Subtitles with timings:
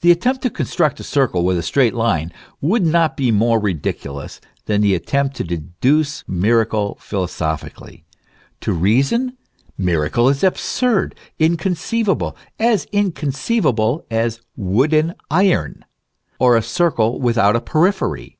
[0.00, 4.40] The attempt to construct a circle with a straight line, would not be more ridiculous
[4.64, 8.04] than the attempt to deduce miracle philosophically.
[8.62, 9.36] To reason,
[9.78, 15.84] miracle is absurd, inconceivable; as inconceivable as wooden iron,
[16.40, 18.36] or a circle without a periphery.